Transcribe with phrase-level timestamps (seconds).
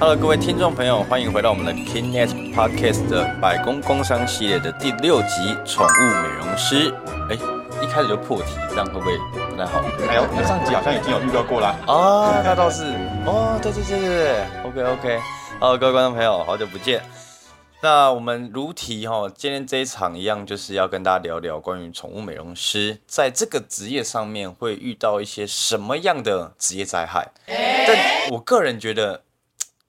[0.00, 5.28] Hello，各位听众朋友，欢迎回到我们的 Kingnet Podcast 的百工工商系列的第六集
[5.66, 6.90] 《宠物美容师》。
[7.28, 7.36] 哎，
[7.82, 9.18] 一开始就破题，这样会不会
[9.50, 9.82] 不太好？
[10.08, 11.76] 哎呦，那上集好像已经有预告过啦。
[11.86, 12.84] 啊，那倒是。
[13.26, 15.20] 哦，对对对对对，OK OK。
[15.60, 17.02] Hello，各位观众朋友，好久不见。
[17.82, 27.28] 那我们如题哈，今天这一场一样，就是要跟大家聊聊关于宠物美容师在这个职业上面会遇到一些什么样的职业灾害。
[27.46, 29.22] 但我个人觉得，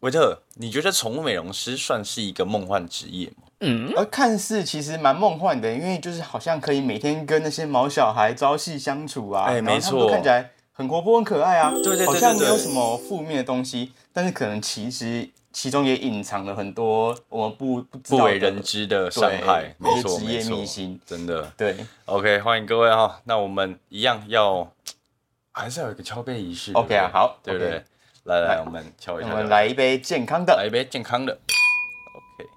[0.02, 3.48] 维特，你觉得宠物美容师算是一个梦幻职业吗？
[3.62, 15.30] 嗯，而看似其实蛮梦幻的，因为就是好像可以每天跟那些毛小孩朝夕相处啊，哎，没错，看起来很活泼、很可爱啊，对对对，好像没有什么负面的东西，但是可能其实。
[15.54, 21.52] 其中也隐藏了很多我们不不为人知的伤害，没错，职业秘辛，真的。
[21.58, 23.20] 对，OK，欢迎各位哈。
[23.26, 24.72] 那我们一样要，
[25.52, 26.72] 还是要有一个敲杯仪式。
[26.72, 27.84] OK 啊，好，对不对？
[28.24, 29.30] 来来，我们敲一下。
[29.30, 31.40] 我们来一杯健康的，来一杯健康的。
[32.14, 32.50] OK。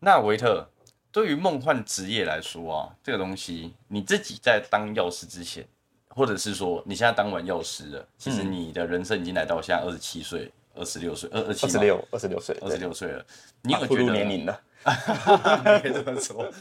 [0.00, 0.68] 那维特，
[1.12, 5.66] 对于梦幻职业来说啊，这个东西，你自己在当药师之前，
[6.08, 10.52] 或者是说你现在当完药师了，其实你的人生已经来到现在二十七岁。
[10.78, 13.24] 二十六岁，二二七，二十六，二十六岁，二十六岁了。
[13.62, 14.60] 你有觉得年龄了？
[14.84, 16.52] 可以这么说。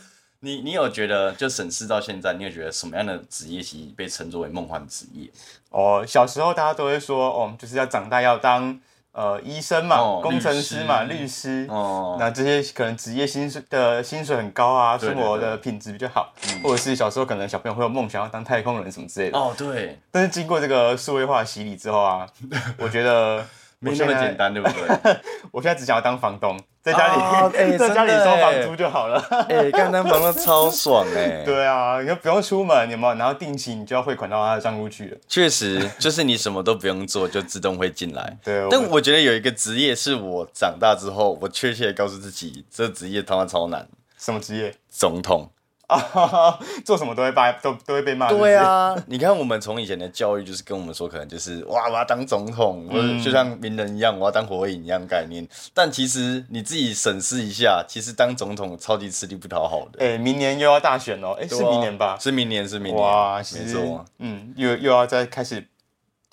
[0.41, 5.29] 你你有觉得，就审视到现在，你有觉得什么样的职业其实被称作为梦幻职业？
[5.69, 8.79] 哦，小时候大家都会说，哦，就是要长大要当
[9.11, 11.65] 呃医生嘛，工程师嘛，律师。
[11.69, 19.37] 哦，那这些可能职业薪水的薪水很高啊，生活的品质比较好，或者是小时候可能小朋友会有梦想要当太空人什么之类的。
[19.37, 19.97] 哦，对。
[20.11, 22.27] 但是经过这个数位化洗礼之后啊，
[22.77, 23.45] 我觉得。
[23.79, 25.17] 没那么简单，对不对？
[25.51, 29.19] 我现在只想要当房东，在家里， 在家里收房租就好了。
[29.49, 31.43] 哎，刚当房东超爽哎！
[31.45, 33.13] 对啊，你就不用出门，有没有？
[33.15, 35.17] 然后定期你就要汇款到他的账户去了。
[35.27, 38.37] 确实，就是你什么都不用做，就自动会进来。
[38.43, 38.67] 对。
[38.69, 43.87] 但我觉得有一个职业是我长大之后，我确切的告诉自己，这职业他妈超难。
[44.17, 44.73] 什么职业？
[44.89, 45.49] 总统。
[45.87, 48.29] 啊， 做什么都会被 都都会被骂。
[48.29, 55.47] 对啊， 你看我们从以前的教育就是跟我们说，可能就是哇，我要当总统，或者就像名人一样，我要当火影一样概念。
[55.73, 60.05] 但其实你自己审视一下，其实当总统超级吃力不讨好的。
[60.05, 62.17] 哎，明年又要大选哦，哎，是明年吧？
[62.19, 63.03] 是明年，是明年。
[63.03, 64.05] 哇，没错。
[64.19, 65.67] 嗯，又又要再开始。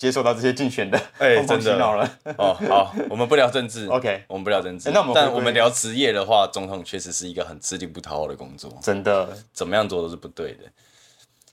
[0.03, 2.05] 接受到这些竞选的， 哎，真的了
[2.37, 2.53] 哦。
[2.67, 4.91] 好，我们不聊政治， OK，我们不聊政治。
[4.91, 10.65] 那我们但我们聊职业的话，总统确实是一个很吃力不讨好的工作，真的，怎么样做都是不对的。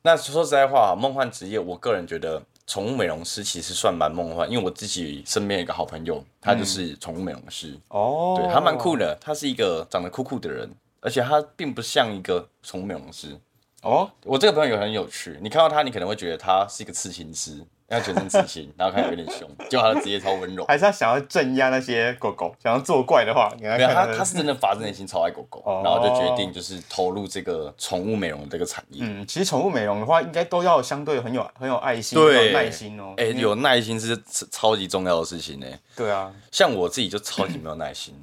[0.02, 10.68] 那说实在话，梦幻职业，我个人觉得宠物美容师其实算蛮梦幻，因为我自己身边有一个好朋友，他就是宠物美容师哦，对他蛮酷的，他是一个长得酷酷的人，
[11.00, 13.38] 而且他并不像一个宠物美容师
[13.82, 14.10] 哦。
[14.24, 17.64] 我这个朋友也很有趣，你看到他，你可能会觉得他是一个刺青师。
[17.90, 20.64] 要全身自信， 然后看起来有点凶，结果他的职业超温柔。
[20.66, 29.02] 还是他想要镇压那些狗狗，想要作怪的话，没有他，他是真的发自内心超爱狗狗，然后就决定就是投入这个宠物美容这个产业。
[29.04, 33.14] 嗯，其实宠物美容的话，应该都要相对很有很有爱心、有耐心哦。
[33.16, 34.16] 哎，有耐心是
[34.50, 35.66] 超级重要的事情呢。
[35.96, 38.14] 对啊，像我自己就超级没有耐心。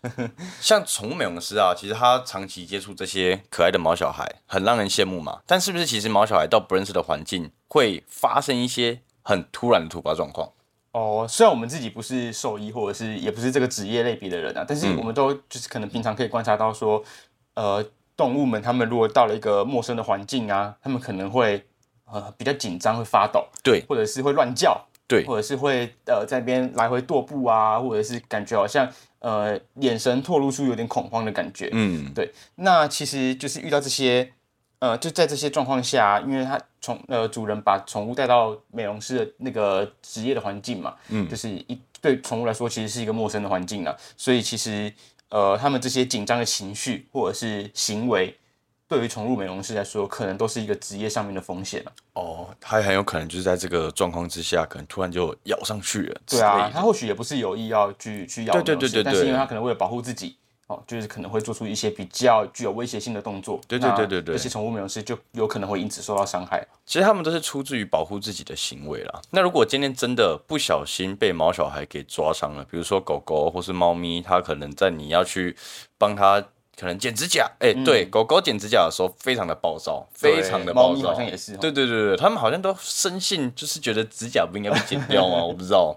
[0.62, 5.40] 像宠物美容师啊，其实他长期接触这些可爱的毛小孩，很让人羡慕嘛。
[5.44, 9.00] 但是不是其实毛小孩到不认识的环境，会发生一些？
[9.28, 10.50] 很突然的突发状况。
[10.92, 17.04] 哦，虽然我们自己不是兽医，或者是也不是这个职业类别的人啊，但是我们都就是可能平常可以观察到说，
[17.52, 17.84] 呃，
[18.16, 21.62] 动物们他们如果到了一个陌生的环境啊，他们可能会
[22.10, 34.32] 呃比较紧张，会发抖，对，或者是会乱叫，对，或者是会呃在边来回踱步啊，或者是感觉好像呃眼神透露出有点恐慌的感觉，嗯，对，那其实就是遇到这些。
[34.80, 44.92] 呃，就在这些状况下，因为他宠呃主人把宠物带到美容师的那个职业的环境嘛，嗯，就是一对宠物来说，其实是一个陌生的环境了，所以其实
[45.30, 48.38] 呃他们这些紧张的情绪或者是行为，
[48.86, 51.92] 对于宠物美容师来说，可能都是一个职业上面的风险了。
[52.12, 56.20] 哦，他很有可能就是在这个状况之下，可能突然就咬上去了。
[56.24, 60.36] 对啊，他或许也不是有意要去去咬，对对对对，但是因为他可能为了保护自己。
[60.68, 63.58] 哦，就是可能会做出一些比较具有威胁性的动作。
[63.66, 66.66] 对对对对对，这些宠物美容师就有可能会因此受到伤害。
[66.84, 69.20] 其实他们都是出自于保护自己的行为啦。
[69.30, 75.56] 那如果今天真的不小心被毛小孩给抓伤了，比如说狗狗或是猫咪，它可能在你要去
[75.96, 76.38] 帮它
[76.78, 81.56] 可能剪指甲，哎，对，狗狗剪指甲的时候非常的暴躁，非常的暴躁，好像也是。
[81.56, 85.40] 对对对对，他们好像都深信就是觉得指甲不应该被剪掉吗？
[85.42, 85.96] 我不知道。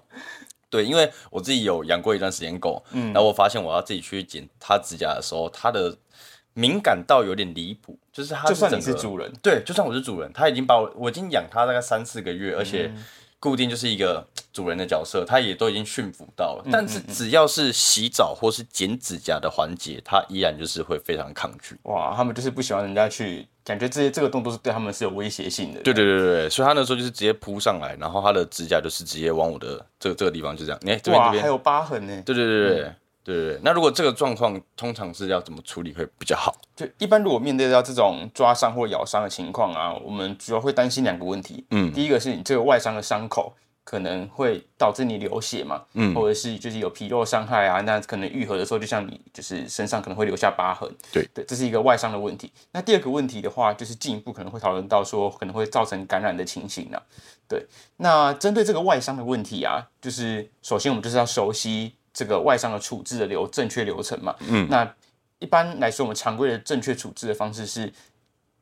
[0.71, 5.95] 对，因为我自己有养过一段时间狗，嗯然后我发现我要自己去剪它指甲的时候，它的
[6.53, 12.91] 敏感到有点离谱，就是它就算你是主人，对，就算我是主人，它已经把我我已经养它大概三四个月，而且
[13.39, 16.65] 固定就是一个主人的角色，它也都已经驯服到了。
[16.71, 21.75] 但是只要是洗澡或是剪指甲的环节，它依然就是会非常抗拒。
[21.83, 25.81] 哇，他们就是不喜欢人家去，感觉这些这个动作是对他们是有威胁性的。
[25.81, 30.79] 对对对对对，所以他那时候就是直接扑上来，然后他的指甲就是直接往我的这个这个地方就这样。
[30.83, 32.23] 你看这边这边还有疤痕呢。
[32.25, 32.75] 对对对对。
[32.77, 32.93] 对
[33.23, 36.55] 对，那如果这个状况通常是要怎么处理会比较好？
[36.75, 41.63] 就一般如果面对到这种抓伤或咬伤的情况啊，我们主要会担心两个问题。
[41.69, 50.89] 嗯，第一个是你这个外伤的伤口可能会导致你流血嘛，嗯，或者是就是有皮肉伤害啊，那可能愈合的时候就像你就是身上可能会留下疤痕。
[51.11, 52.51] 对对，这是一个外伤的问题。
[52.71, 57.01] 那第二个问题的话，就是进一步可能会讨论到说可能会造成感染的情形呢。
[57.47, 57.65] 对，
[57.97, 61.93] 那针对这个外伤的问题啊，就是首先我们就是要熟悉。
[62.13, 64.93] 这个外伤的处置的流正确流程嘛，嗯，那
[65.39, 67.89] 一般来说，我们常规的正确处置的方式是，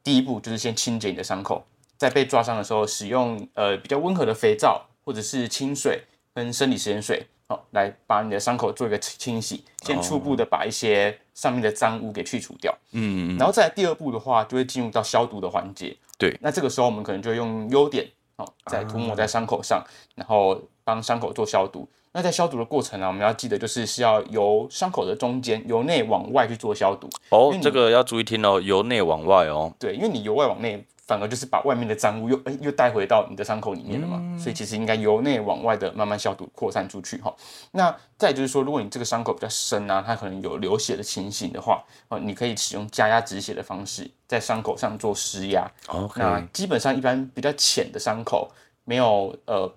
[0.03, 1.65] 第一步就是先清洁你的伤口，
[1.97, 6.03] 在被抓伤的时候，使用呃比较温和的肥皂或者是清水
[6.35, 18.07] 跟生理食盐水，好，来把你的伤口做一个清洗，先初步的把一些上面的脏污给去除掉，嗯，然后再第二步的话，就会进入到消毒的环节，对，那这个时候我们可能就用优点，
[18.37, 19.83] 好，再涂抹在伤口上，
[20.13, 21.89] 然后帮伤口做消毒。
[22.11, 29.73] 那在消毒的过程呢，我们要记得就是是要由伤口的中间由内往外去做消毒哦，这个要注意听哦，由内往外哦。
[29.79, 37.35] 对，因为你由外往内，反而就是把外面的脏污又哎又带回到你的伤口里面了嘛，所以其实应该由内往外的慢慢消毒扩散出去哈。
[37.71, 37.83] 那
[38.15, 45.67] 再就是说，如果你这个伤口比较深啊，它可能有流血的情形的话，哦，你可以使用加压止血的方式在伤口上做施压。
[46.15, 48.51] 那基本上一般比较浅的伤口
[48.85, 49.73] 没有呃。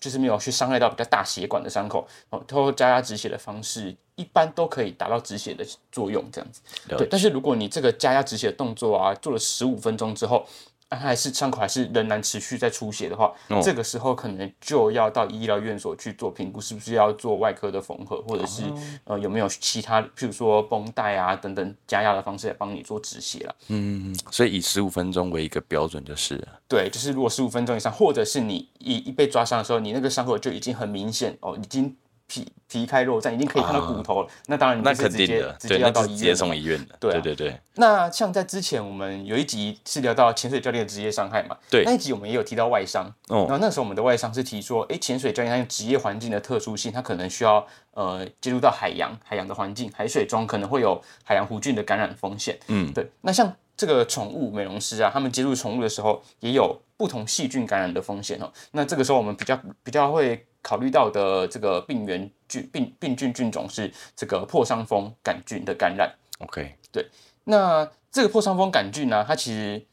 [0.00, 6.60] 就是没有去伤害到比较大血管的伤口，哦，通过加压止血的方式，一般都可以达到止血的作用，这样子。
[6.86, 10.44] 对，但是如果你这个加压止血的动作啊，做了十五分钟之后，
[10.90, 13.32] 还是伤口还是仍然持续在出血的话，
[13.62, 18.62] 这个时候可能就要到医疗院所去做评估，是不是要做外科的缝合，或者是
[19.04, 23.54] 呃有没有其他，譬如说绷带啊等等加压的方式来帮你做止血了。
[23.68, 26.42] 嗯，所以以十五分钟为一个标准就是。
[26.68, 31.96] 对，就是如果十五分钟以上，或者是你一一被抓伤的时候，你那个伤口就已经很明显哦，已经。
[32.34, 34.28] 皮皮开肉绽，已经可以看到骨头了。
[34.46, 36.96] 那当然，那是直接，直接要到医院直接送医院的。
[36.98, 37.56] 对对对。
[37.76, 41.56] 那像在之前，我们有一集是聊到潜水教练的职业伤害嘛？
[41.70, 41.84] 对。
[41.84, 43.06] 那一集我们也有提到外伤。
[43.28, 43.46] 哦。
[43.48, 52.58] 然后那时候我们的外伤是提说，哎，潜水教练他职业环境的特殊性，他可能需要呃接触到海洋，海洋的环境，海水中可能会有海洋弧菌的感染风险。
[52.66, 53.08] 嗯，对。
[53.20, 58.52] 那像这个宠物美容师啊，他们接触宠物的时候，也有不同细菌感染的风险哦。
[58.72, 60.44] 那这个时候我们比较比较会。
[60.64, 66.10] 考虑到的这个病原菌病病菌菌种是这个破伤风杆菌的感染。
[66.38, 67.06] OK，对，
[67.44, 69.84] 那这个破伤风杆菌呢，它其实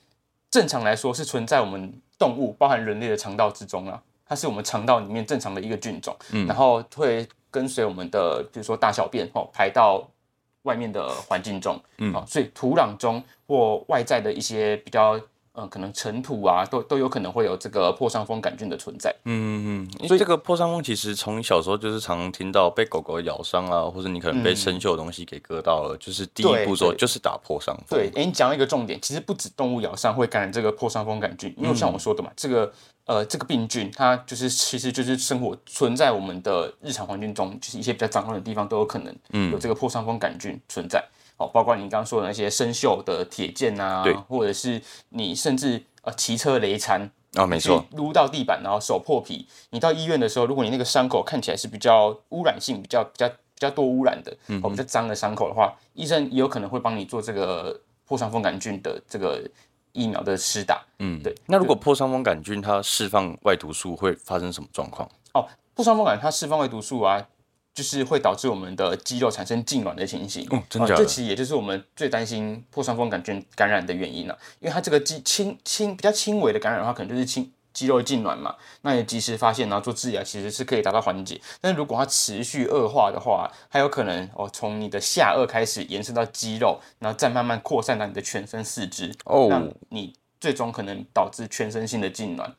[0.49, 10.09] 正常来说是存在我们动物，包含人类的肠道之中啊，它是我们肠道里面正常的一个菌种，嗯，然后会跟随我们的，比如说大小便哦，排到
[10.63, 15.19] 外面的环境中，嗯，啊，所以土壤中或外在的一些比较。
[15.53, 19.13] 嗯，可能尘土啊，都都有可能会有这个破伤风杆菌的存在。
[19.25, 27.99] 嗯嗯，所以这个破伤风其实从小时候就是常听到被狗狗咬伤啊，或者你可能被生锈的东西给割到了，就是第一步骤就是打破伤风。
[27.99, 32.71] 对，哎，你讲一个重点，其实不止动物咬伤会感染这个破伤风杆菌，因为像我说的嘛，这个
[33.05, 39.13] 呃这个病菌它就是其实就是生活存在我们的日常环境中，就是一些比较脏乱的地方都有可能
[39.51, 41.03] 有这个破伤风杆菌存在。
[41.41, 44.79] 哦，包括你刚刚说的那些生锈的铁件啊，或者是
[45.09, 54.31] 你甚至呃骑车雷残啊，没错，撸到地板然后手破皮，你到医院的时候，如果你那个伤口看起来是比较污染性比较比较比较多污染的，
[54.61, 59.41] 哦比较脏的伤口的话，医生也有可能会帮你做这个破伤风杆菌的这个
[59.93, 60.83] 疫苗的施打。
[60.99, 61.33] 嗯，对。
[61.47, 65.09] 那如果破伤风杆菌它释放外毒素会发生什么状况？
[65.33, 67.25] 哦，破伤风杆它释放外毒素啊。
[67.73, 74.37] 就是会导致我们的肌肉产生痉挛的情形，哦，真的，这其实也就是我们最担心破伤风杆菌感染的原因了。
[74.59, 78.55] 因为它这个肌轻轻比较轻微的感染的话，可能就是轻肌肉痉挛嘛。
[78.81, 81.39] 那你及时发现，然后做治疗，其实是可以达到缓解。
[81.61, 92.51] 但是如果它持续恶化的话，还有可能哦，从你的下颚开始延伸到肌肉，然后再慢慢扩散到你的全身四肢，哦，那你最终可能导致全身性的痉挛。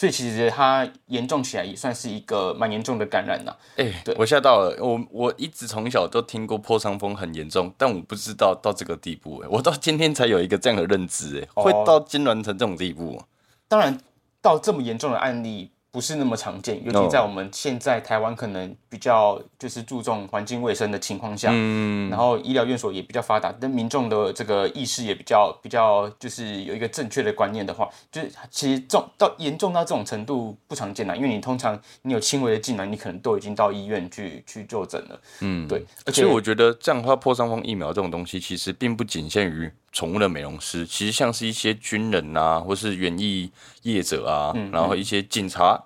[0.00, 3.54] 所以其实它严重起来也算是一个蛮严重的感染呐。
[3.76, 9.40] 哎，对我吓到了，我我一直从小都听过破伤风很严重，但我不知道到这个地步。
[9.40, 13.22] 哎，我到今天才有一个这样的认知，哎，会到痉挛成这种地步。
[13.68, 14.00] 当然，
[14.40, 35.84] 到这么严重的案例不是那么常见，尤其在我们现在台湾可能比较就是注重环境卫生的情况下，嗯，然后医疗院所也比较发达，但民众的这个意识也比较比较就是有一个正确的观念的话，就是其实重到严重到这种程度不常见啦，因为你通常你有轻微的痉挛，你可能都已经到医院去去就诊了，嗯，对。
[36.06, 43.50] 而且我觉得这样的话，破伤风疫苗这种东西其实并不仅限于宠物的美容师，其实像是一些军人啊，或是园艺
[43.82, 45.84] 业者啊，然后一些警察。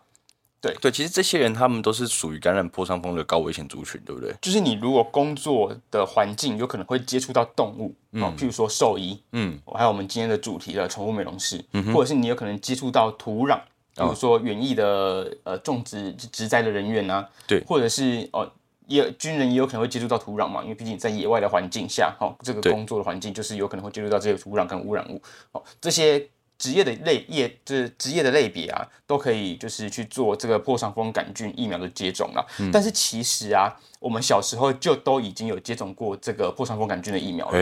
[0.60, 4.34] 对对，其实这些人他们都是属于感染破伤风的高危险族群，对不对？
[4.40, 13.58] 就是你如果工作的环境有可能会接触到动物，嗯，譬如说兽医，嗯，还有我们今天的主题的宠物美容师，嗯，或者是你有可能接触到土壤，
[13.94, 18.50] 比如说园艺的呃种植植栽的人员啊，对，或者是哦
[18.86, 25.20] 也军人也有可能会接触到土壤嘛，因为毕竟在野外的环境下，哈，这个工作的环境就是有可能会接触到这些土壤跟污染物，
[25.52, 26.28] 哦，这些。
[26.56, 32.46] 职业的类业就是职业的类别啊，都可以就是去做这个破伤风杆菌疫苗的接种了。
[32.72, 37.52] 但是其实啊，我们小时候就都已经有接种过这个破伤风杆菌的疫苗了。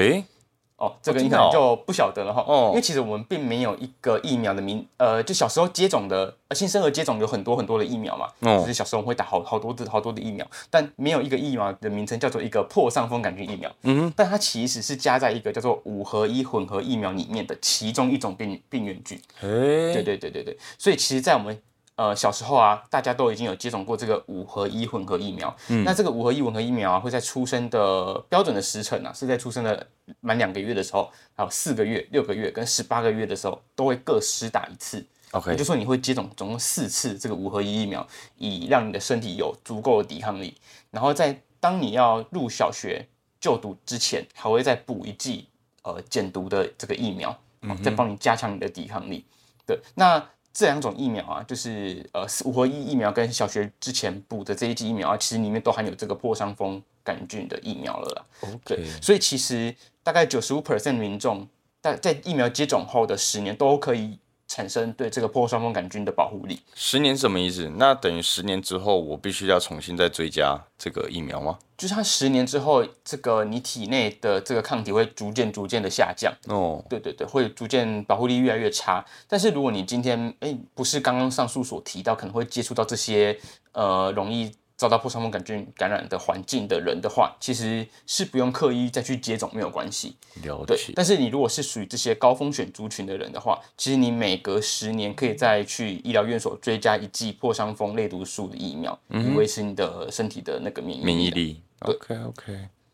[0.83, 2.45] 哦，这个你可能就不晓得了哈。
[2.45, 8.27] 哦，因为其实我们并没有一个疫苗的名，呃，就小时候接种的，呃，新生儿接种有很多很多的疫苗嘛。
[8.41, 8.59] 哦。
[8.59, 13.71] 就是小时候会打好好多的好多的疫苗，但没有一个疫苗的名称叫做一个破伤风杆菌疫苗。
[13.83, 14.13] 嗯哼。
[14.17, 19.17] 但它其实是加在一个叫做五合一混合疫苗里面的其中一种病病原菌。
[19.41, 19.95] 哎。
[19.95, 21.57] 对对对对对，所以其实，在我们。
[22.03, 25.57] 呃，小时候啊，大家都已经有接种过这个五合一混合疫苗。
[25.69, 29.87] 嗯，那这个五合一混合疫苗啊，会在出生的标准的时辰啊，是在出生的
[30.19, 35.07] 满两个月的时候，还有四个月、六个月跟十八个月的时候，都会各施打一次。
[35.31, 38.05] OK，也就说你会接种总共四次这个五合一疫苗，
[38.37, 40.57] 以让你的身体有足够的抵抗力。
[40.91, 43.07] 然后在当你要入小学
[43.39, 45.47] 就读之前，还会再补一剂
[45.85, 47.39] 呃减毒的这个疫苗，
[47.81, 49.25] 再帮你加强你的抵抗力。
[49.65, 50.21] 对，那。
[50.53, 58.25] 这两种疫苗啊，就是呃五合一疫苗跟小学之前补的这一剂疫苗啊，其实里面都含有这个破伤风杆菌的疫苗了啦。
[58.41, 61.49] OK，所以其实大概九十五 percent 民众
[61.81, 64.19] 在在疫苗接种后的十年都可以。
[64.53, 67.73] 产生对这个破伤风杆菌的保护力，十年什么意思？
[67.79, 71.59] 那等于十年之后，我必须要重新再追加这个疫苗吗？
[71.79, 76.31] 就是它十年之后，这个你体内的这个抗体会逐渐逐渐的下降。
[76.49, 79.03] 哦，对对对，会逐渐保护力越来越差。
[79.27, 83.39] 但是如果你今天哎不是刚刚上述所提到可能会接触到这些
[83.73, 84.53] 呃容易。
[84.83, 90.17] 遭到破伤风杆菌感染的环境的人的话，其实是不用刻意再去接种，没有关系。
[90.43, 90.93] 了解。
[90.97, 101.63] 但是你如果是属于这些高风险族群的人的话，其实你每隔十年可以再去医疗院所追加一剂破伤风类毒素的疫苗，以维持你的身体的那个免疫免疫力。
[101.83, 102.53] OK OK，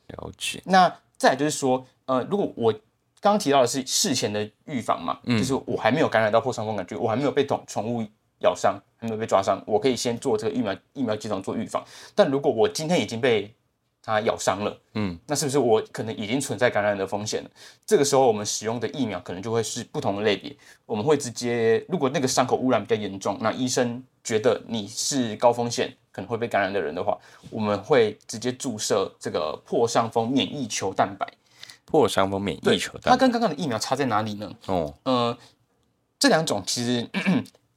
[0.09, 0.61] 了解。
[0.67, 2.71] 那再就是说，呃，如果我
[3.21, 8.05] 刚刚提到的是事前的预防嘛，就是我还没有感染到破伤风杆菌，我还没有被宠宠物。
[8.41, 11.85] 咬伤还没有被抓伤，我可以先做这个疫苗疫苗接种做预防。
[12.15, 13.53] 但如果我今天已经被
[14.01, 17.51] 它咬伤了，嗯，那是不是我可能已经存在感染的风险了？
[17.85, 20.57] 这个时候我们使用的疫苗可能就会是不同的类别。
[20.87, 27.19] 我们会直接，如果那个伤口污染比较严重，那医生觉得你是高风险可能会被感染的人的话，
[27.51, 31.27] 我们会直接注射这个破伤风免疫球蛋白。
[31.85, 34.51] 破伤风免疫球蛋白，它跟刚刚的疫苗差在哪里呢？
[34.67, 35.37] 哦，呃，
[36.19, 37.07] 这两种其实。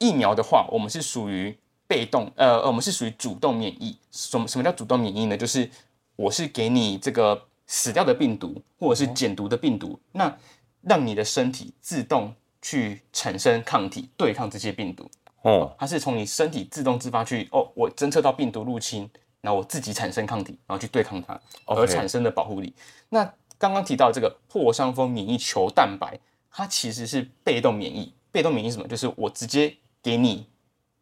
[0.01, 1.55] 疫苗的话，我们是属于
[1.87, 3.95] 被动，呃，我们是属于主动免疫。
[4.11, 5.37] 什么什么叫主动免疫呢？
[5.37, 5.69] 就是
[6.15, 10.35] 我是给你这个死掉的病毒或者是减毒的病毒，那
[10.81, 15.07] 让你的身体自动去产生抗体对抗这些病毒。
[15.43, 19.07] 哦，它是从你身体自动自发去，哦，我侦测到病毒入侵，
[19.41, 22.73] 然后我自己产生抗体，然后去对抗它而产生的保护力。
[23.09, 23.23] 那
[23.59, 28.11] 刚刚提到这个破伤风免疫球蛋白，它其实是被动免疫。
[28.33, 28.87] 被动免疫什么？
[28.87, 30.47] 就是我直接给你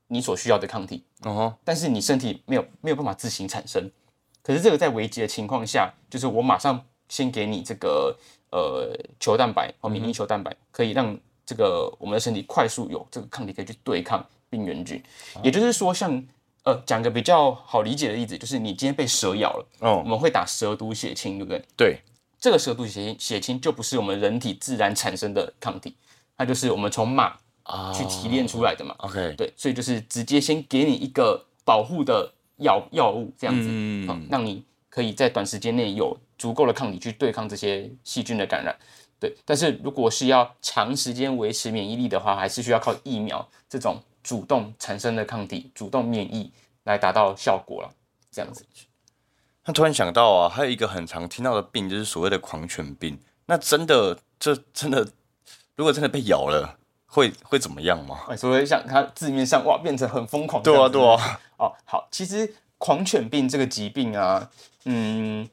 [0.08, 3.90] 你所需要的抗体，哦，但是你身体没有没有办法自行产生。
[4.42, 8.18] 可是这个在危急的情况下，就是我马上先给你这个
[8.52, 11.16] 呃球蛋白和免疫球蛋白，可以让
[11.46, 15.02] 这个我们的身体快速有这个抗体可以去对抗病原菌。
[15.44, 16.12] 也就是说，像
[16.64, 21.64] 呃讲个比较好理解的例子，就是你今天被蛇咬了，哦，我们会打蛇毒血清，对不对？
[21.78, 22.00] 对，
[22.40, 25.96] 这个蛇毒血清血清就不是我们人体自然产生的抗体，
[26.36, 27.38] 它就是我们从马。
[27.94, 38.76] 去提炼出来的嘛，OK，对，所以就是直接先给你一个保护的药药物，这样子，嗯，让你可以在短时间内有足够的抗体去对抗这些细菌的感染，
[39.20, 39.36] 对。
[39.46, 46.52] 但是如果是要长时间维持免疫力的话，还是需要靠疫苗这种主动产生的抗体、主动免疫
[46.86, 47.94] 来达到效果了，
[48.32, 48.66] 这样子。
[49.66, 53.20] 那突然想到啊，还有一个很常听到的病，就是所谓的狂犬病。
[53.46, 55.08] 那真的，这真的，
[55.76, 56.79] 如果真的被咬了。
[57.10, 58.36] 会会怎么样吗？
[58.38, 60.64] 所以像它字面上哇，变成很疯狂。
[60.64, 61.42] 对啊，对啊。
[61.58, 64.50] 哦，好，其实狂犬病这个疾病啊，
[64.86, 65.50] 嗯，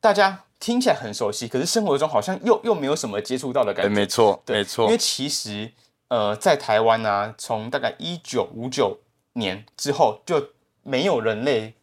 [0.00, 3.88] 大家听起来很熟悉，可是生活中好像又又没有什么接触到的感觉。
[3.88, 4.84] 没错，没错。
[4.84, 5.72] 因为其实
[6.08, 9.00] 呃，在台湾呢，从大概一九五九
[9.32, 10.50] 年之后，就
[10.82, 11.74] 没有人类。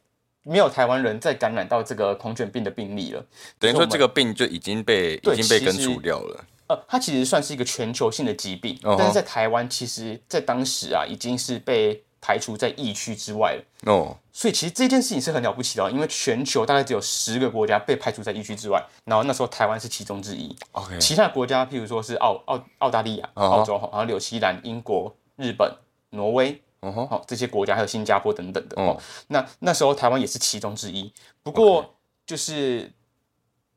[0.44, 3.24] 没有台湾人再感染到这个狂犬病的病例了，
[3.60, 6.44] 等于说这个病就已经被已经被根除掉了。
[6.72, 13.92] 呃，它其实算是一个全球性的疾病，但是在台湾，其实在当时啊，已经是被排除在疫区之外了。
[13.92, 20.56] 哦，所以其实这件事情是很了不起的，因为全球大概只有十个国家被排除在疫区之外，然后那时候台湾是其中之一。
[20.72, 25.70] OK，其他国家譬如说是澳澳澳大利亚、澳洲，然后纽西兰、英国、日本、
[26.12, 26.62] 挪威。
[26.82, 29.00] 哦好，这些国家还有新加坡等等的哦。
[29.28, 31.14] 那那时候台湾也是其中之一。
[31.44, 31.94] 不过
[32.26, 32.92] 就是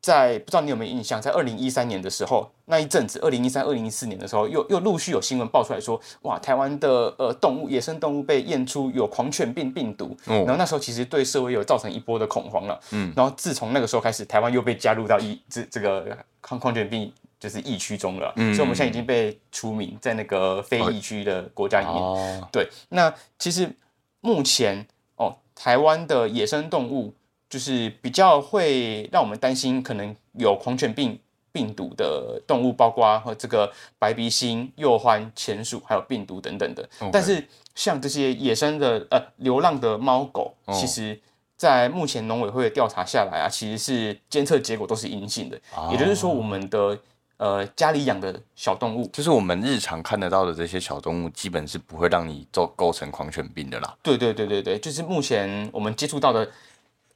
[0.04, 10.14] 在不知道你有没有印象，在二零一三年的时候，那一阵子，二零一三、二零一四年的时候，又又陆续有新闻爆出来说，哇，台湾的呃动物、野生动物被验出有狂犬病病毒。
[10.26, 12.78] 然后那时候其实对社会有造成一波的恐慌了。
[12.90, 13.10] 嗯。
[13.16, 17.10] 然后自从那个时候开始，台湾又被加入到疫这这个狂狂犬病。
[17.40, 21.94] 就是疫区中了，所以我们现在已经被除名在那个非疫区的国家里面。
[21.94, 23.70] 哦对，那其实
[24.22, 27.12] 目前哦，台湾的野生动物
[27.54, 31.16] 就是比较会让我们担心，可能有狂犬病
[31.52, 36.84] 病毒的动物，包括和这个白鼻星、鼬獾、田鼠，还有病毒等等的。
[37.12, 37.46] 但是
[37.76, 41.16] 像这些野生的呃流浪的猫狗，其实
[41.56, 45.56] 在目前农委会的调查下来啊，其实是监测结果都是阴性的，
[45.92, 46.98] 也就是说我们的。
[47.36, 53.92] 呃，家里养的小动物，就是我们日常看得到的这些小动物，基本是不会让你做构成狂犬病的啦。
[54.04, 56.48] 对对对对对，就是目前我们接触到的，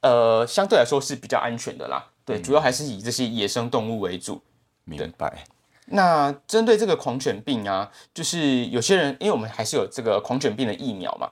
[0.01, 2.07] 呃，相对来说是比较安全的啦。
[2.25, 4.41] 对，主要还是以这些野生动物为主。
[4.83, 5.45] 明白。
[5.85, 11.31] 那针对这个狂犬病啊，就是有些人，因为我们还是有这个狂犬病的疫苗嘛。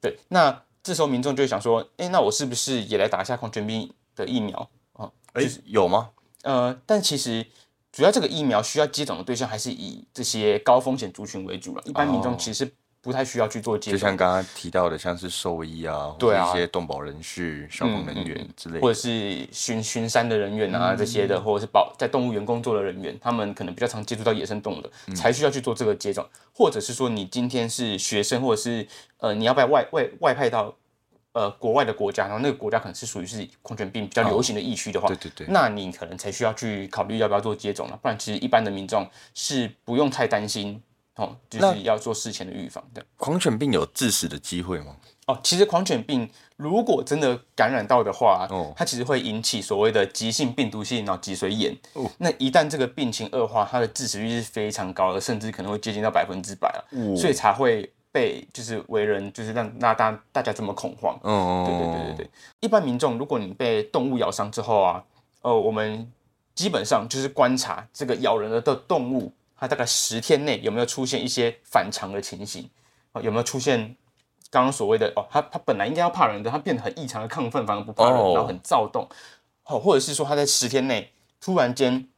[0.00, 5.10] 对，那这时候民众就会想说，哎，那我是不是也来打一下狂犬病的疫苗啊？
[5.32, 6.10] 哎，有吗？
[6.42, 7.46] 呃，但其实。
[7.90, 13.98] 主要这个疫苗需要接种的对象还是以这些高风险族群为主了，一般民众其实不太需要去做接种。
[13.98, 26.26] 就像刚刚提到的，像是兽医啊，对啊，一些动保人士、消防人员之类，或者是巡巡山的人员啊这些的，或者是保在动物园工作的人员，他们可能比较常接触到野生动物的，才需要去做这个接种。
[26.52, 28.86] 或者是说，你今天是学生，或者是
[29.18, 30.74] 呃，你要不要外外外派到？
[31.32, 40.82] 呃，国外的国家，然后那个国家可能是属于是狂犬病比较流行的疫区的话，对对对，那你可能才需要去考虑要不要做接种了，不然其实一般的民众是不用太担心
[41.18, 43.04] 哦，就是要做事前的预防的。
[43.16, 44.96] 狂犬病有致死的机会吗？
[45.26, 51.76] 哦，其实狂犬病如果真的感染到的话，哦，它其实会引起所谓的急性病毒性脑脊髓炎。
[51.92, 56.80] 哦，那一旦这个病情恶化，它的致死率是非常高的，甚至可能会接近到百分之百啊，
[57.14, 57.92] 所以才会。
[58.10, 62.30] 被就是为人就是让那大大家这么恐慌，嗯，对对对对对。
[62.60, 65.04] 一般民众，如果你被动物咬伤之后啊，
[65.42, 66.10] 呃，我们
[66.54, 72.70] 基本上就是观察这个咬人的的动物，它大概十天内有没有出现一些反常的情形？
[73.12, 73.20] 啊？
[73.20, 73.96] 有没有出现
[74.50, 79.08] 刚刚所谓的哦，它它本来应该要怕人的，它变得很异常的亢奋，反而不怕人，然后很躁动，
[79.64, 82.08] 哦，或者是说它在十天内突然间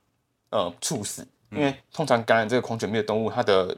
[0.50, 3.76] 呃猝死，因为通常感染这个狂犬病的动物，它的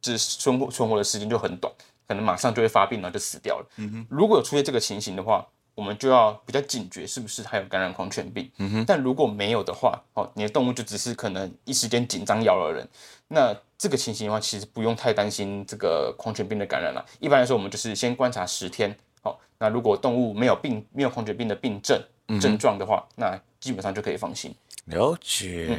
[0.00, 1.72] 就是存活存活的时间就很短，
[2.08, 3.66] 可能马上就会发病，然后就死掉了。
[3.76, 8.50] 嗯哼，如果有出现这个情形的话，我们就要比较警觉，是不是还有感染狂犬病？
[8.58, 12.88] 嗯哼，但如果没有的话，哦，你的动物就只是可能一时间紧张咬了人，
[13.28, 17.04] 那这个情形的话，其实不用太担心这个狂犬病的感染了。
[17.20, 22.00] 一般来说，我们就是先观察十天，好，那如果动物没有病，没有狂犬病的病症
[22.40, 24.54] 症状的话，那基本上就可以放心。
[24.86, 25.78] 了解。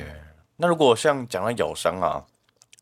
[0.57, 2.23] 那如果像讲到咬伤啊？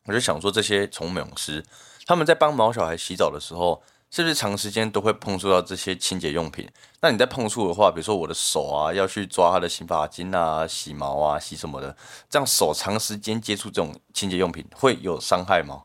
[0.06, 1.64] 我就想说，这些宠物美容师
[2.06, 3.82] 他们在帮毛小孩洗澡的时候，
[4.14, 6.70] 是不是长时间都会碰触到这些清洁用品？
[7.02, 11.98] 那你在碰触的话，比如说我的手啊，要去抓它的洗发精啊、洗毛啊、洗什么的，
[12.30, 15.82] 这样手长时间接触这种清洁用品，会有伤害吗？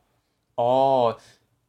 [0.57, 1.19] 哦。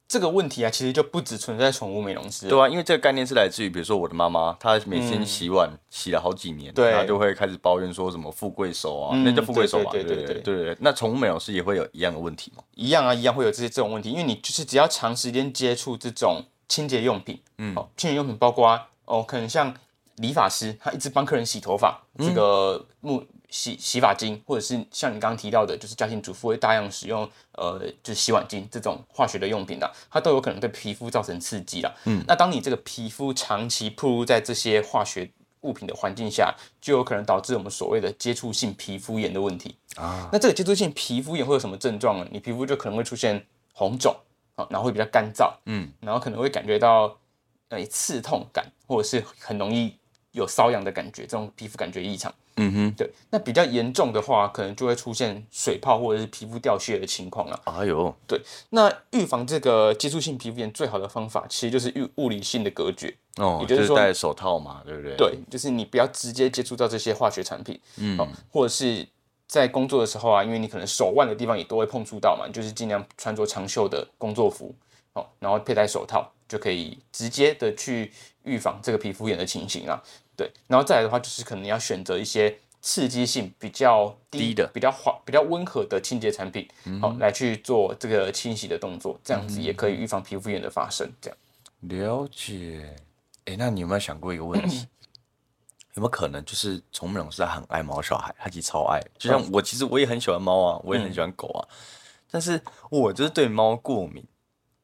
[0.10, 10.76] 这个问题啊，其实就不只存在宠物美容师，对啊，因为这个概念是来自于，比如说我的妈妈，她每天洗碗洗了好几年，对，她就会开始抱怨说什么富贵手啊，那叫富贵手嘛，对对对对。
[10.80, 12.64] 那宠物美容师也会有一样的问题吗？
[12.74, 19.72] 一样啊，一样会有这些这种问题，因为你就是只要长时间接触这种清洁用品，嗯，哦，清洁用品包括哦，可能像
[20.16, 23.24] 理发师，他一直帮客人洗头发，这个木。
[23.50, 31.94] 洗洗发精，或者是像你刚刚提到的，就是家庭主妇会大量使用，呃，就是洗碗精这种化学的用品的，它都有可能对皮肤造成刺激啦。
[32.06, 35.30] 嗯，那当你这个皮肤长期暴露在这些化学
[35.62, 40.30] 物品的环境下，就有可能导致我们所谓的接触性皮肤炎的问题啊。
[40.32, 42.28] 那这个接触性皮肤炎会有什么症状呢？
[42.32, 44.16] 你皮肤就可能会出现红肿
[44.56, 47.18] 啊，然后会比较干燥，嗯，然后可能会感觉到
[47.70, 49.96] 呃刺痛感，或者是很容易
[50.34, 52.32] 有瘙痒的感觉，这种皮肤感觉异常。
[52.60, 57.60] 嗯哼，对，那比较严重的话，可能就会出现水泡或者是皮肤掉屑的情况了。
[57.64, 58.42] 哎呦，对，
[58.72, 63.16] 那预防这个接触性皮肤炎最好的方法，其实就是物物理性的隔绝。
[63.38, 65.16] 哦，也就是说戴手套嘛，对不对？
[65.16, 67.80] 对，就是你不要直接接触到这些化学产品。
[67.98, 68.18] 嗯，
[68.52, 69.08] 或者是
[69.48, 74.76] 在工作的时候啊，因为你可能手腕的地方也都会碰触到嘛，就是尽量穿着长袖的工作服，
[75.14, 78.12] 哦，然后佩戴手套，就可以直接的去
[78.44, 80.04] 预防这个皮肤炎的情形啊。
[80.36, 86.68] 对，然后再来的话，就是可能要选择一些刺激性比较低的、比较缓、比较温和的清洁产品，
[87.02, 91.10] 好来去做这个清洗的动作，这样子也可以预防皮肤炎的发生。
[91.22, 91.38] 这样
[91.82, 92.96] 了解。
[93.46, 94.88] 哎，那你有没有想过一个问题？
[95.96, 101.68] 有没有可能就是宠物美容师很爱猫小孩，他其实超爱，就像我，其实我也很喜欢猫啊，我也很喜欢狗啊，
[102.32, 104.24] 但是我就是对猫过敏。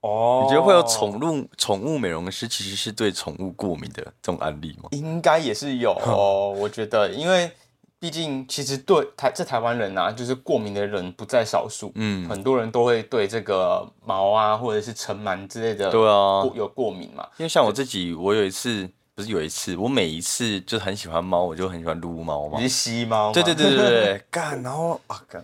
[0.05, 4.89] 哦，你觉得会有宠物宠物美容师其实是对宠物过敏的这种案例吗？
[4.91, 7.51] 应该也是有哦，我觉得，因为
[7.99, 17.27] 毕竟其实对台在台湾人啊，就是过敏的人不在少数，嗯，很多人都会对这个毛啊或者是尘螨之类的，对啊，有过敏嘛。
[17.37, 23.31] 因为像我自己，我有一次不是有一次，我每一次就很喜欢猫，我就很喜欢撸猫嘛，你是吸猫？
[23.31, 25.43] 对对对对对，干，然后啊干，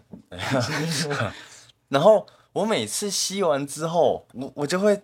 [1.90, 2.24] 然后。
[2.54, 5.02] 我每次吸完之后，我我就会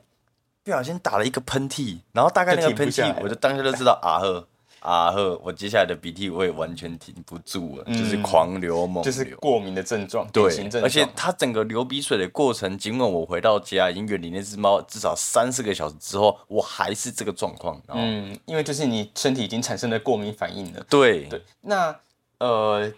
[0.64, 4.48] 不小心打了一个喷嚏，然后大概那个喷嚏，我就当下就知道 啊呵
[4.82, 10.44] 啊呵，我接下来的鼻涕我也完全停不住了，就是狂流猛流，就是过敏的症状，对，
[10.82, 17.82] 而且它整个流鼻水的过程，尽管我回到家已经远离那只猫至少三四个小时之后，我还是这个状况。
[17.88, 20.86] 嗯，因为就是你身体已经产生了过敏反应了。
[20.90, 21.96] 对对，那
[22.40, 22.92] 呃。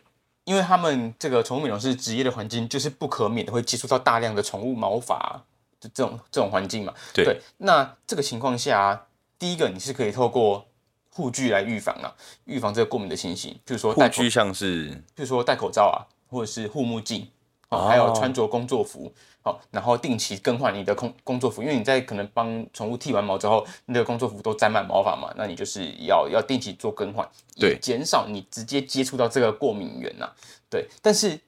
[0.49, 5.39] 因为他们这个宠物美容师职业的环境，就是不可免的会接触到大量的宠物毛发
[5.79, 6.91] 的这种这种环境嘛。
[7.13, 7.39] 对。
[7.57, 9.05] 那这个情况下，
[9.37, 10.65] 第一个你是可以透过
[11.11, 13.51] 护具来预防啊，预防这个过敏的情形。
[13.63, 17.29] 比如说护具像是，比如说戴口罩啊，或者是护目镜，
[17.69, 19.13] 哦，还有穿着工作服。
[19.41, 27.25] 好，然后定期更换你的工工作服，因为你在可能帮宠物剃完毛之后，你的工作服都沾满毛发嘛，那你就是要要定期做更换，
[27.57, 30.29] 对，减少你直接接触到这个过敏源呐，
[30.69, 31.39] 对，但是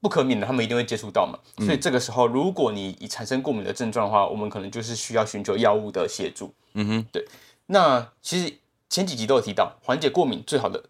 [0.00, 7.28] 不可免的，他们一定会接触到嘛，所以这个时候，如果你已产生过敏的症状的话，我们可能就是需要寻求药物的协助，嗯哼，对，
[7.66, 10.82] 那其实前几集都有提到，缓解过敏最好的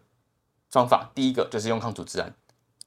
[0.69, 2.33] 方法，第一个就是用抗组织胺，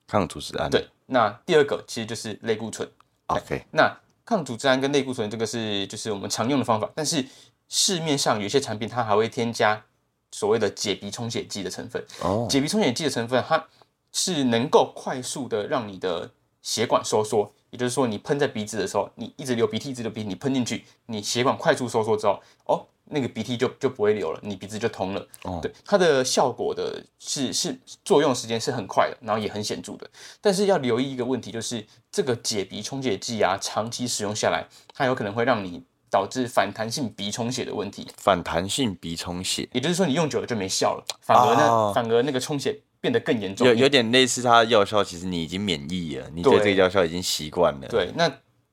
[0.06, 2.88] 抗组织胺，对，那第二个其实就是类固醇。
[3.26, 7.24] OK，那抗组织胺跟类固醇这个是就是我们常用的方法，但是
[7.68, 9.82] 市面上有些产品它还会添加
[10.30, 12.04] 所谓的解鼻充血剂的成分。
[12.22, 13.64] 哦，解鼻充血剂的成分，它
[14.12, 16.30] 是能够快速的让你的
[16.60, 22.86] 血管收缩，也就是说你喷在鼻子的时候，你一直流鼻涕，一直流鼻涕，你喷进去，你血管快速收缩之后，哦。
[23.12, 25.28] 那个鼻涕就就不会流了，你鼻子就通了。
[25.44, 30.10] 哦，对，它的效果的是是作用时间是很快的，然后也很显著的。
[30.40, 38.08] 但是要留意一个问题，就是这个解鼻充血剂啊，长期使用下来，它有可能会让你导致反弹性鼻充血的问题。
[38.16, 43.66] 反弹性鼻充血，也就是说你用久了就没效了，反而呢，反而那个充血变得更严重。
[43.66, 47.86] 有有点类似它的药效，其实你已经免疫了，你对这个药效已经习惯了。
[47.88, 48.32] 对，那。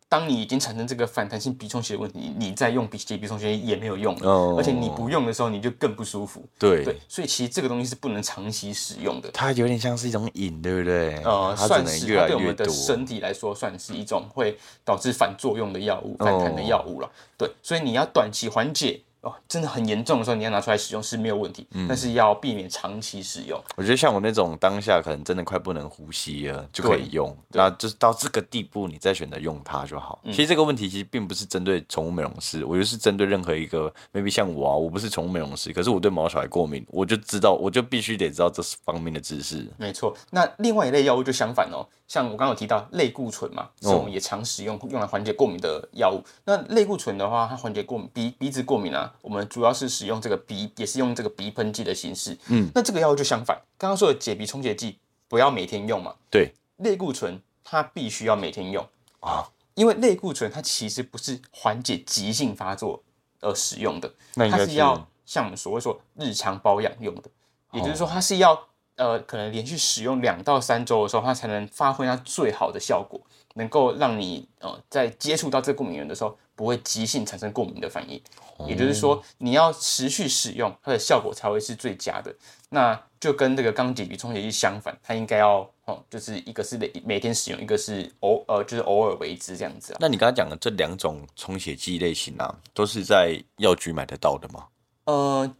[0.09, 6.43] 当你已经产生这个反弹性鼻充血的问题，你再用鼻解鼻充血也没有用了，而且你不用的时候你就更不舒服。
[6.57, 9.29] 对对，所以其实这个东西是不能长期使用的。
[9.31, 11.15] 它有点像是一种瘾，对不对？
[11.23, 17.11] 呃，算是对我们的身体来说算是一种会导致反作用的药物、反弹的药物了。
[17.37, 19.01] 对，所以你要短期缓解。
[19.21, 23.61] 哦，真的很严重的时候，你要拿出来使用是没有问题，但是要避免长期使用。
[23.75, 27.35] 我觉得像我那种当下可能真的快不能呼吸了，就可以用。
[27.49, 30.21] 那就是到这个地步，你再选择用它就好。
[30.27, 39.67] 其实这个问题其实并不是针对宠物美容师，我觉得是针对任何一个 maybe 像我啊，我不是宠物美容师，可是我对毛小孩过敏，我就知道，我就必须得知道这方面的知识。
[39.77, 41.85] 没错，那另外一类药物就相反哦。
[42.09, 46.23] 像我刚刚有提到类固醇嘛，是我们也常使用用来缓解过敏的药物。
[46.43, 52.35] 那类固醇的话，它缓解过敏鼻鼻子过敏啊，我们主要是使用这个鼻，也是用这个鼻喷剂的形式。
[52.47, 56.15] 嗯，那这个药物就相反，刚刚说的解鼻充血剂不要每天用嘛。
[56.31, 58.83] 对，类固醇它必须要每天用
[59.19, 63.03] 啊，因为类固醇它其实不是缓解急性发作
[63.39, 67.29] 而使用的，它是要像我们所谓说日常保养用的，
[67.71, 68.59] 也就是说它是要。
[68.99, 73.19] 呃，可能连续使用两到三周的时候，它才能发挥它最好的效果。
[73.55, 78.21] 能够让你呃在接触到这个过敏源的时候，不会急性产生过敏的反应。
[78.67, 82.33] 也就是说，你要持续使用，它的效果才会是最佳的。
[82.69, 89.97] 那就跟这个刚解鼻冲血剂相反，它应该要哦，就是一个是每每天使用，一个是偶呃就是偶尔为之这样子啊。
[89.99, 94.67] 那你刚刚讲的这两种冲血剂类型啊，都是在药局买得到的吗？
[95.05, 95.51] 呃，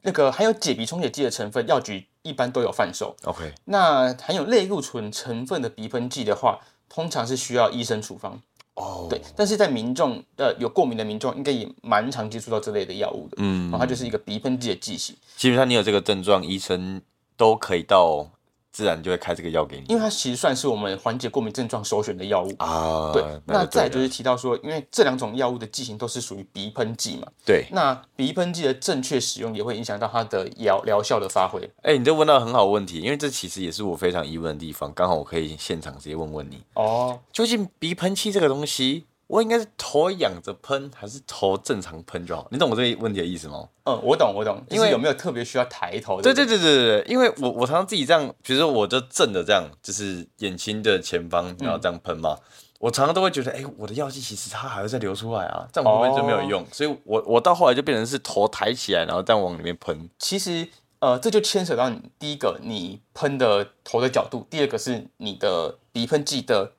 [0.00, 3.14] 那个含有解鼻冲血剂的成分，药局一般都有贩售。
[3.24, 6.58] OK，那含有类固醇成分的鼻喷剂的话，
[6.88, 8.40] 通常是需要医生处方。
[8.74, 13.36] 哦，对，但是在民众呃有过敏的民众，应该也蛮常接触到这类的药物的。
[13.38, 15.16] 嗯，然后它就是一个鼻喷剂的剂型。
[15.36, 17.00] 基本上你有这个症状，医生
[17.36, 18.28] 都可以到。
[18.76, 23.10] 自然就会开这个药给你，因为它其实算是我们缓解过敏症状首选的药物啊。
[23.10, 27.26] 对，那再就是提到说，因为这两种药物的剂型都是属于鼻喷剂嘛。
[27.42, 31.66] 对，那鼻喷剂的正确使用也会影响到它的疗疗效的发挥。
[31.84, 37.18] 哎，你这问到很好问题，因为这其实也是我非常疑问的地方，刚好我可以现场直接问问你哦。
[37.32, 39.06] 究竟鼻喷器这个东西？
[39.26, 42.46] 我应该是头仰着喷，还是头正常喷就好？
[42.50, 43.68] 你懂我这个问题的意思吗？
[43.84, 44.62] 嗯，我懂，我懂。
[44.70, 46.22] 因为有没有特别需要抬头？
[46.22, 52.38] 对对对对对，因为我我常常自己这样，比如说我就正的这样，就是眼睛的前方，然后这样喷嘛。
[52.78, 56.64] 我常常都会觉得，哎，我的药剂其实它还会再流出来啊，这样会不会就没有用？
[56.70, 60.08] 所以我我到后来就变成是头抬起来，然后再往里面喷。
[60.18, 60.68] 其实，
[61.00, 66.72] 呃，这就牵扯到你第一个，你喷的头的角度；第二个是你的鼻喷剂的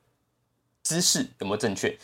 [0.83, 1.97] 姿势有没有正确。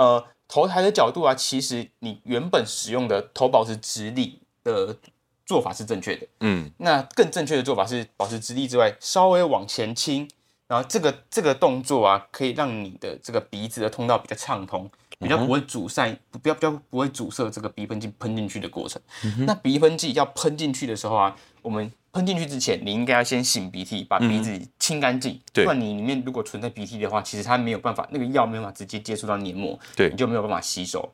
[0.00, 4.96] 呃，头抬的角度啊，其实你原本使用的头保持直立的
[5.44, 6.26] 做法是正确的。
[6.40, 10.26] 嗯，那更正确的做法是保持直立之外，稍微往前倾，
[10.68, 19.00] 然后这个这个动作啊，可以让你的这个鼻子的通道比较畅通，比较不会阻塞，不比较比较不会阻塞这个鼻喷剂喷进去的过程。
[19.46, 21.92] 那鼻喷剂要喷进去的时候啊，我们。
[22.12, 25.40] 喷进去之前，你应该要先擤鼻涕，把鼻子清干净。
[25.54, 31.08] 不然你里面如果存在鼻涕的话，其实它没有办法，那个药没有办法直接接触到黏膜，对你就没有办法吸收，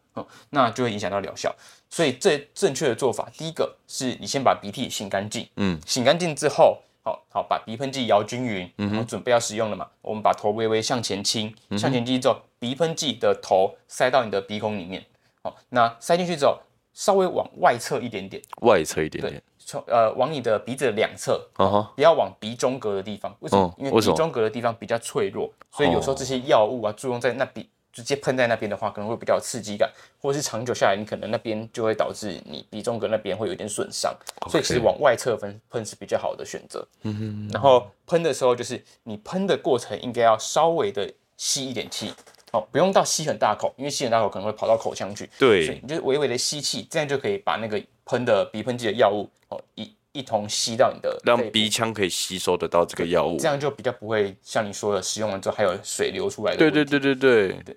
[0.48, 1.54] 那就会影响到疗效。
[1.90, 5.46] 所以最正确的做法，第一个是你先把鼻涕擤干净。
[5.56, 9.86] 嗯，擤干净之后，好好把鼻喷剂摇均匀，然后准备要使用了嘛。
[10.00, 15.04] 我们把头微微向前倾，向前倾之后，鼻喷剂的头塞到你的鼻孔里面。
[15.42, 16.58] 好，那塞进去之后，
[16.92, 19.42] 稍微往外侧一点点，外侧一点点。
[19.58, 23.36] 从呃往你的鼻子的两侧，不要往鼻中隔的地方。
[23.40, 23.74] 为什么？
[23.76, 29.90] 因为鼻中隔的地方比较脆弱，所以有时候这些药物啊作用在那鼻，直接喷在那边的话，可能会比较有刺激感，
[30.22, 34.16] 或者是长久下来，你可能那边就会导致你鼻中隔那边会有点损伤。
[34.48, 36.86] 所以其实往外侧喷喷是比较好的选择。
[37.02, 42.12] 嗯哼然后喷的时候，就是你喷的过程应该要稍微的吸一点气。
[42.56, 45.28] 哦，不用到吸很大口，因为吸很大口可能会跑到口腔去。
[45.38, 56.58] 对，你就微微的吸气，这样就可以把那个喷的鼻喷剂的药物哦一一同吸到你的，让鼻腔可以吸收得到这个药物，这样就比较不会像你说的，使用完之后还有水流出来的。
[56.58, 57.76] 对对对对对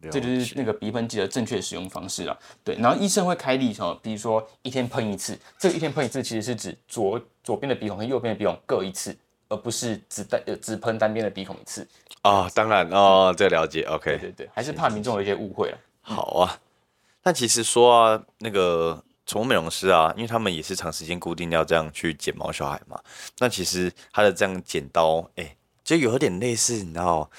[0.00, 2.38] 对，这就是那个鼻喷剂的正确使用方式了。
[2.62, 9.14] 对，然后医生会开立哦，比如说一天喷一次，这个一天喷一次其实是指左左边的鼻孔和右边的鼻孔各一次，
[9.50, 11.86] 而不是只单呃只喷单边的鼻孔一次。
[12.22, 15.78] 啊，当然哦，这了解，OK，对对，还是怕民众有一些误会了。
[16.00, 16.58] 好啊，
[17.22, 22.98] 那其实说啊，那个宠物美容师啊，因为他们也是长时间固定要这样去剪毛小孩嘛，
[23.38, 27.30] 那其实他的这样剪刀，哎，就有点类似，你知道，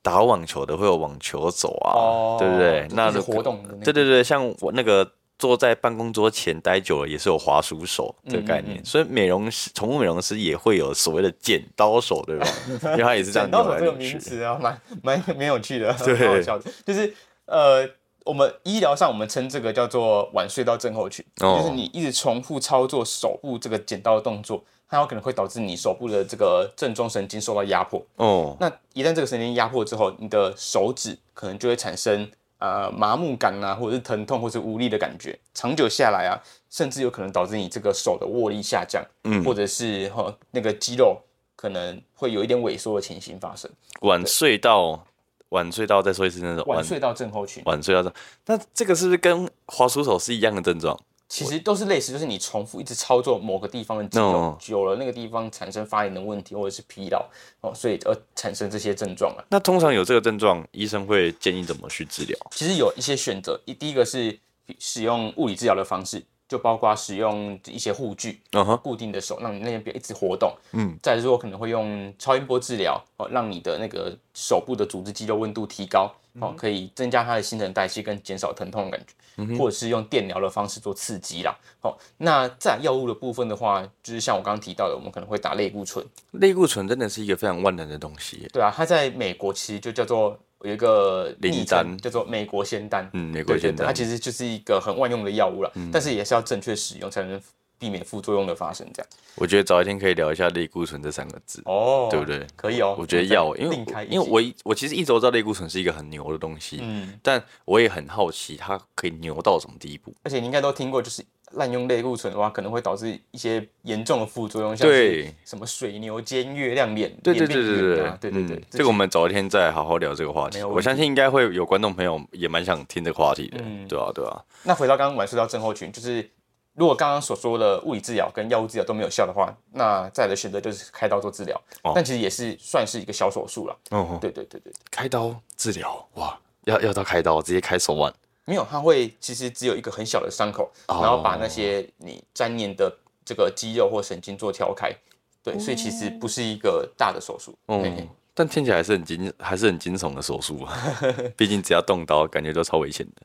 [0.00, 2.86] 打网球的会有网球走啊，对不对？
[2.92, 5.12] 那活动，对对对，像我那个。
[5.38, 12.46] 坐在办公桌前待久了也是有滑鼠手这个概念，所以美容师、宠物美容师也会有所谓的剪刀手，对吧？
[12.92, 13.46] 因为他也是这样。
[13.46, 16.70] 剪刀手这个名词啊，蛮蛮蛮有趣的，对，好笑的。
[16.86, 17.12] 就是
[17.44, 17.86] 呃，
[18.24, 28.02] 我们医疗上我们称这个叫做晚睡到症候群，就是你一直重复操作手部这个剪刀的动作，它有可能会导致你手部的这个正中神经受到压迫。
[28.16, 32.30] 哦，那一旦这个神经压迫之后，你的手指可能就会产生。
[32.58, 36.40] 呃，麻木感啊，或者是疼痛，或者是无力的感觉，长久下来啊，
[36.70, 41.20] 甚至有可能导致你这个手的握力下降，嗯，或者是哈那个肌肉
[41.54, 43.70] 可能会有一点萎缩的情形发生。
[44.00, 45.04] 晚睡到
[45.50, 48.12] 晚睡到再说一次那种晚睡到症候群，晚睡到症，
[48.46, 50.98] 那这个是不是跟滑鼠手是一样的症状？
[51.28, 57.24] 其实都是类似，就是你重复一直操作某个地方的肌肉，久了那个地方产生发炎的问题，或者是疲劳
[57.60, 59.44] 哦，所以而产生这些症状了。
[59.50, 62.38] 那通常有这个症状，医生会建议怎么去治疗？
[62.52, 64.38] 其实有一些选择，一第一个是
[64.78, 68.40] 使用物理治疗的方式，就包括使用一些护具，
[68.82, 70.54] 固定的手，让你那边一直活动。
[70.72, 79.12] 嗯，再说可能会用超音波治疗，哦，让你的那个手部的组织肌肉温度提高，哦，可以增加它的新陈代谢跟减少疼痛的感觉，
[79.58, 81.56] 或者是用电疗的方式做刺激啦。
[81.82, 86.04] 哦，那在药物的部分的话，就是像我刚刚提到的，我们可能会打类固醇。
[86.32, 88.48] 类固醇真的是一个非常万能的东西。
[88.52, 90.38] 对啊，它在美国其实就叫做。
[90.62, 97.40] 有一个昵称叫做“美国仙丹”，嗯，美国仙丹，它其实就是一个很万用的药物了，但是也是要正确使用才能
[97.78, 98.86] 避免副作用的发生。
[98.92, 102.46] 这样，我觉得早一天可以聊一下类固醇这三个字哦，对不对？
[102.56, 103.76] 可以哦，我觉得要，因为
[104.08, 110.14] 因为我我其实一直都知道类固醇是一个很牛的东西，嗯，但我也很好奇它可以牛到什么地步。
[110.22, 111.24] 而且你应该都听过，就是。
[111.52, 118.62] 滥用类固醇的话，可能会导致一些严重的副作用，像是什么水牛肩、月亮脸、对对对对对对对对。
[118.68, 120.60] 这个我们早一天再好好聊这个话题。
[120.64, 123.58] 我相信应该会有观众朋友也蛮想听这个话题的，
[123.88, 124.42] 对啊对啊。
[124.64, 126.28] 那回到刚刚晚睡到症候群，就是
[126.76, 131.60] 如果刚刚所说的物理治疗跟药物治疗都没有效的话，那再来的选择就是开刀做治疗。
[131.82, 133.76] 哦但其实也是算是一个小手术了。
[133.90, 138.12] 哦，对对对对，开刀治疗哇，要要到开刀直接开手腕。
[138.44, 144.94] 没有，它会其实只有一个很小的伤口，然后把那些你粘连的这个肌肉或神经做挑开，
[145.42, 147.52] 对，所以其实不是一个大的手术。
[147.68, 150.78] 嗯，但听起来还是很惊，还是很惊悚的手术啊！
[151.36, 153.22] 毕竟只要动刀，感觉都超危险的。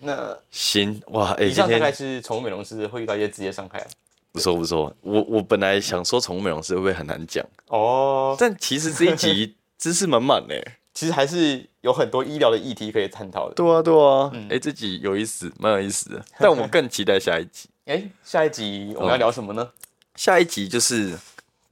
[0.00, 3.86] 那行哇，哎，以上大概是宠物美容师会遇到一些职业伤害。
[4.32, 10.54] 不错不错，我我本来想说宠物美容师会不会很难讲哦，但其实这一集 知识满满呢。
[10.92, 13.54] 其实还是有很多医疗的议题可以探讨的。
[13.54, 16.24] 对啊，对啊，哎，这集有意思，蛮有意思的。
[16.38, 17.68] 但我更期待下一集。
[17.86, 19.70] 哎，下一集我们要聊什么呢？
[20.14, 21.18] 下一集就是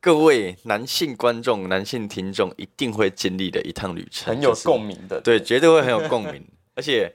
[0.00, 5.20] 各位男性观众、男性听众一定会经历的一趟旅程，很有共鸣的。
[5.20, 7.12] 对，绝对会很有共鸣，而且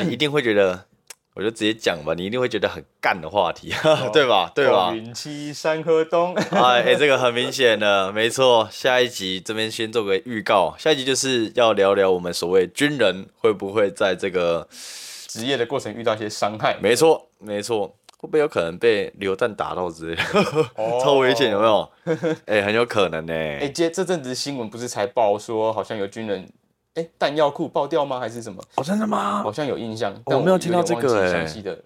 [0.00, 0.84] 你一定会觉得。
[1.34, 3.72] 我就直接讲吧，你一定会觉得很干的话题，
[4.12, 4.52] 对吧？
[4.54, 4.92] 对吧？
[4.94, 8.68] 云栖山河东， 哎哎，这个很明显的，没错。
[8.70, 16.76] 下一集这边先做个预告，下一集就是要聊聊我们所谓军人会不会在这个职业的过程遇到一些伤害？
[16.82, 17.86] 没错，没错，
[18.18, 20.22] 会不会有可能被榴弹打到之类的？
[21.02, 21.90] 超危险，有没有？
[22.44, 23.32] 哎，很有可能呢。
[23.32, 26.46] 哎，这这阵子新闻不是才报说，好像有军人。
[26.94, 28.20] 哎，弹药库爆掉吗？
[28.20, 28.62] 还是什么？
[28.76, 29.42] 哦，真的吗？
[29.42, 31.30] 好像有印象，我没有听到这个哎。
[31.32, 31.78] 详细的，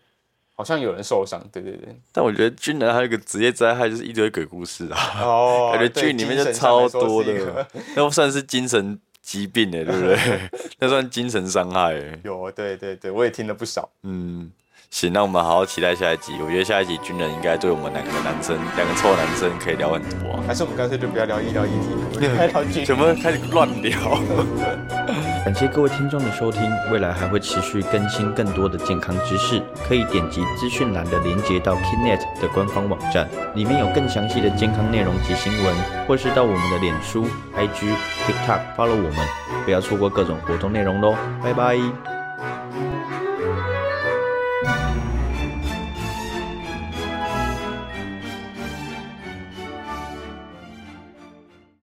[0.55, 1.41] 好像有人受伤。
[1.53, 1.97] 对对对。
[2.13, 4.99] 但我觉得军人还有一个职业灾害，就是一堆鬼故事啊。
[5.23, 5.71] 哦。
[5.73, 10.51] 感觉剧里面就超多的，那算是精神疾病哎，对不对？
[10.81, 11.95] 那算精神伤害。
[12.25, 13.89] 有，对对对，我也听了不少。
[14.03, 14.51] 嗯。
[14.91, 16.33] 行，那我们好好期待下一集。
[16.43, 20.41] 我觉得下一集军人应该对我们两个男生，两个臭男生可以聊很多。
[20.47, 23.99] 还是我们干脆就不要聊医疗议题，开聊军，全部开始乱聊。
[25.45, 35.77] 感谢各位听众的收听，未来还会持续更新更多的健康知识，可以点击资讯栏的连接到 Kinet 的官方网站，里面有更详细的健康内容及新闻，
[36.09, 37.95] 或是到我们的脸书、IG、
[38.27, 39.27] TikTok follow 我们，
[39.65, 41.15] 不要错过各种活动内容喽。
[41.43, 42.16] 拜拜。